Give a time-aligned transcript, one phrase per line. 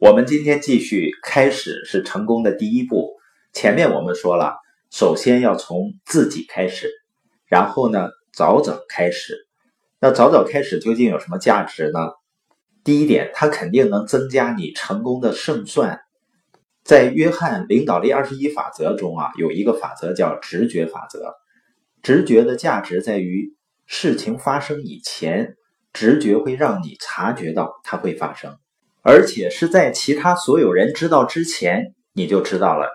[0.00, 3.18] 我们今天继续，开始是成功的第一步。
[3.52, 4.54] 前面我们说了，
[4.90, 6.90] 首先要从自己开始，
[7.44, 9.46] 然后呢，早早开始。
[10.00, 12.12] 那早早开始究竟有什么价值呢？
[12.82, 16.00] 第一点，它肯定能增加你成功的胜算。
[16.82, 21.34] 在约翰领导力二十一法则中啊，有一个法则叫直觉法则。
[22.02, 23.54] 直觉的价值在于，
[23.84, 25.56] 事情发生以前，
[25.92, 28.56] 直觉会让你察觉到它会发生。
[29.12, 32.86] 而且是在其他所有人知道之前，你就知道了。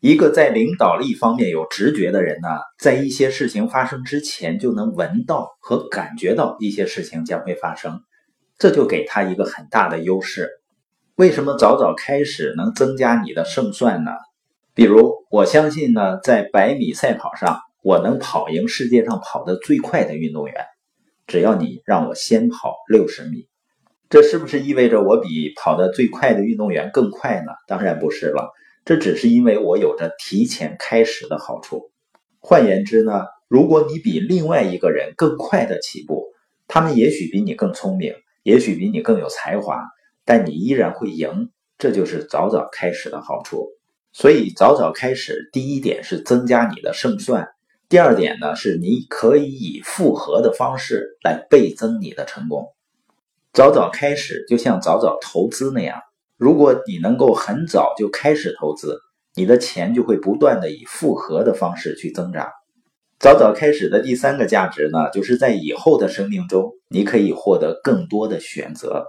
[0.00, 2.48] 一个在领导力方面有直觉的人呢，
[2.80, 8.00] 在一些事情发生之前，就能闻到和感觉到一些事情将会发生，
[8.58, 10.50] 这就给他一个很大的优势。
[11.14, 14.10] 为什么早早开始能增加你的胜算呢？
[14.74, 20.54] 比如，我相信呢，在百米赛跑上，我能跑赢世界上跑得最快的运动员，
[21.28, 23.46] 只要你让我先跑六十米。
[24.12, 27.52] 这是不是意味着我比跑得最快的运动员更快呢？
[27.66, 28.52] 当然不是了，
[28.84, 31.90] 这只是因为我有着提前开始的好处。
[32.38, 36.26] 换言之呢，如果你比另外一个人更快的起步，
[36.68, 39.82] 他们也许比你更聪明，也许比你更有才华，
[40.26, 41.48] 但你依然会赢。
[41.78, 43.66] 这就是早早开始的好处。
[44.12, 47.48] 所以早早开始，第一点是增加你的胜算，
[47.88, 52.66] 第二点呢，是你可以以复合的方式来倍增你的成功。
[53.52, 56.00] 早早开始，就像早早投资那样。
[56.38, 58.98] 如果你能够很早就开始投资，
[59.34, 62.48] 你的钱就会不断的以复合的方式去增长。
[63.18, 69.04] 早早开始的第三个价值呢，就是在以后的生命中，你可以获得更多的选择。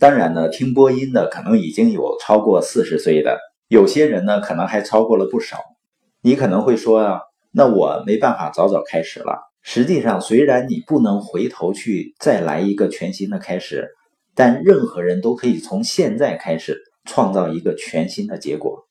[0.00, 5.58] 当然呢，听播音的可能已经有超过四十岁的，有些人呢可能还超过了不少。
[6.22, 7.20] 你可能会说啊，
[7.52, 9.42] 那我没办法早早开始了。
[9.66, 13.88] 实际上，虽然你不能回头去再来一个全新的开始，
[14.34, 18.86] 但任何人都可以从现在开始创造一个全新的结果。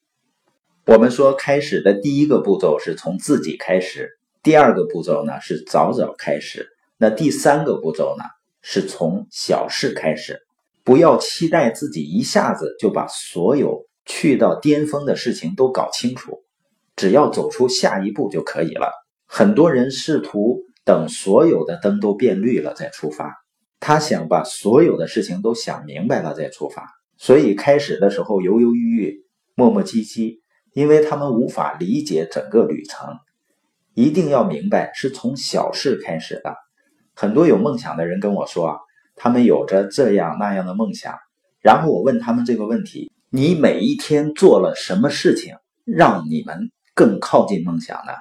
[0.88, 6.68] 我们说，开始的第一个步骤是从自己开始，第二个步骤呢是早早开始，
[6.98, 8.24] 那第三个步骤呢
[8.64, 10.40] 是从小事开始。
[10.84, 16.42] 不要期待自己一下子就把所有去到巅峰的事情都搞清楚，
[16.96, 19.03] 只要走出下一步就可以了。
[19.36, 23.34] 很多人试图等所有的灯都变绿了再出发，
[23.80, 30.38] 他想把所有的事情都想明白了再出发，所以开始的时候犹犹豫豫、磨磨唧唧，
[30.74, 33.10] 因为他们无法理解整个旅程。
[33.96, 36.56] 一定要明白是从小事开始的。
[37.16, 38.78] 很多有梦想的人跟我说啊，
[39.16, 41.18] 他们有着这样那样的梦想，
[41.60, 45.56] 然后我问他们这个问题：你每一天做了什么事情，
[45.86, 48.12] 让你们更靠近梦想呢？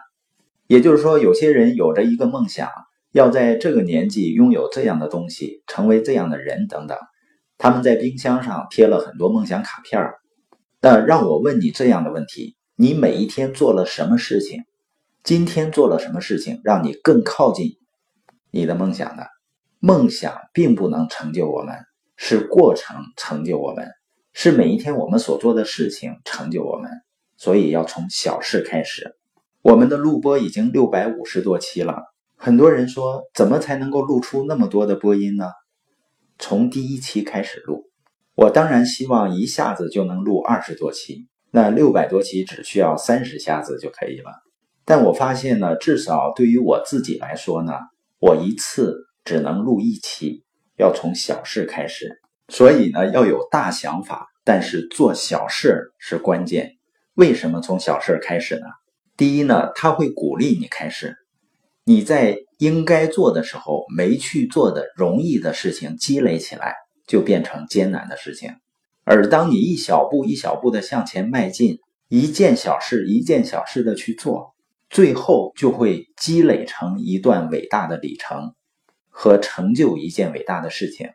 [0.73, 2.71] 也就是说，有些人有着一个梦想，
[3.13, 6.97] 要在这个年纪拥有这样的东西，成为这样的人等等。
[7.59, 10.15] 他们在冰箱上贴了很多梦想卡片儿。
[10.81, 14.63] 那让我问你这样的问题：你每一天做了什么事情？
[15.23, 17.73] 今天做了什么事情，让你更靠近
[18.51, 19.25] 你的梦想呢？
[19.79, 21.77] 梦想并不能成就我们，
[22.17, 23.91] 是过程成就我们，
[24.33, 26.91] 是每一天我们所做的事情成就我们。
[27.37, 29.17] 所以要从小事开始。
[29.63, 32.03] 我们的录播已经六百五十多期了，
[32.37, 35.45] 很多人说怎么才能够录出那么多的播音呢？
[36.37, 37.85] 从第一期开始录，
[38.35, 44.33] 我当然希望一下子就能录二十多期，那六百多期只需要三十下子就可以了。
[44.85, 47.75] 但我发现呢，至少对于我自己来说呢，
[48.19, 50.43] 我一次只能录一期，
[50.77, 56.73] 要从小事开始，所以呢要有大想法，但是做小事是关键。
[57.15, 58.67] 为什么从小事开始呢？
[59.17, 61.17] 第一呢，他会鼓励你开始。
[61.85, 66.75] 你在应该做的时候没去做的容易的事情积累起来，
[67.07, 68.55] 就变成艰难的事情。
[69.05, 74.55] 而当你一小步一小步的向前迈进，一件小事一件小事的去做，
[74.89, 78.55] 最后就会积累成一段伟大的里程，
[79.11, 81.11] 和成就一件伟大的事情。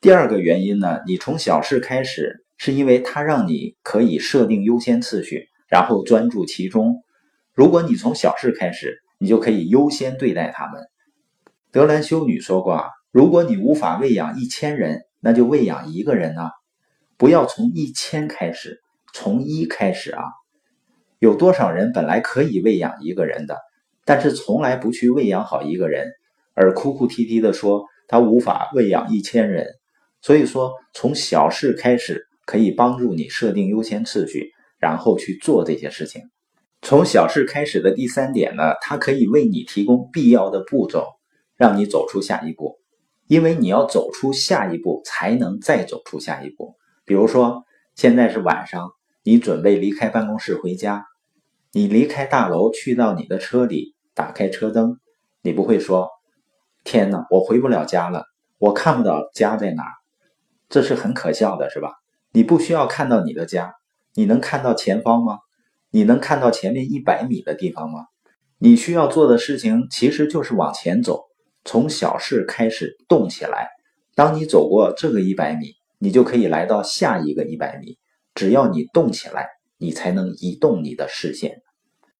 [0.00, 7.02] 第二个原因呢，你从小事开始，是因为它让你可以设定优先次序，然后专注其中。
[7.56, 10.82] 如果你从小事开始，你就可以优先对待他们。
[11.72, 16.50] 德兰修女说过啊，如果你无法喂养一千人，那就喂养一个人呢。
[17.16, 18.82] 不要从一千开始，
[19.14, 20.22] 从一开始啊。
[21.18, 23.56] 有多少人本来可以喂养一个人的，
[24.04, 26.10] 但是从来不去喂养好一个人，
[26.52, 29.66] 而哭哭啼啼的说他无法喂养一千人。
[30.20, 36.20] 所以说，从小事开始可以帮助你设定优先次序，然后去做这些事情。
[36.88, 41.04] 从小事开始的第三点呢，它可以为你提供必要的步骤，
[41.56, 42.78] 让你走出下一步。
[43.26, 46.76] 因为你要走出下一步，才能再走出下一步。
[47.04, 47.64] 比如说，
[47.96, 48.92] 现在是晚上，
[49.24, 51.04] 你准备离开办公室回家，
[51.72, 55.00] 你离开大楼去到你的车里，打开车灯，
[55.42, 56.08] 你不会说
[56.86, 58.26] ：“天哪，我回不了家了，
[58.58, 59.82] 我看不到家在哪。”
[60.70, 61.94] 这是很可笑的，是吧？
[62.30, 63.74] 你不需要看到你的家，
[64.14, 65.38] 你能看到前方吗？
[65.90, 68.06] 你能看到前面一百米的地方吗？
[68.58, 71.24] 你需要做的事情其实就是往前走，
[71.64, 73.68] 从小事开始动起来。
[74.14, 77.98] 当你走过这个一百米，你就可以来到下一个一百米。
[78.34, 79.46] 只要你动起来，
[79.78, 81.62] 你才能移动你的视线。